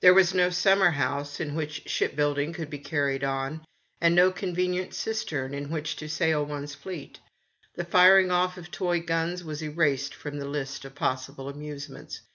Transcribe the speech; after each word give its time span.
A 0.00 0.06
CHILD. 0.06 0.14
23 0.14 0.14
There 0.14 0.14
was 0.14 0.34
no 0.34 0.48
summerhouse 0.56 1.38
in 1.38 1.54
which 1.54 1.86
ship 1.86 2.16
building 2.16 2.54
could 2.54 2.70
be 2.70 2.78
carried 2.78 3.22
on, 3.22 3.62
and 4.00 4.14
no 4.14 4.32
con 4.32 4.56
venient 4.56 4.94
cistern 4.94 5.52
in 5.52 5.68
which 5.68 5.96
to 5.96 6.08
sail 6.08 6.46
one's 6.46 6.74
fleet. 6.74 7.18
The 7.74 7.84
firing 7.84 8.30
off 8.30 8.56
of 8.56 8.70
toy 8.70 9.02
guns 9.02 9.44
was 9.44 9.62
erased 9.62 10.14
from 10.14 10.38
the 10.38 10.48
list 10.48 10.86
of 10.86 10.94
possible 10.94 11.46
amusements. 11.50 12.22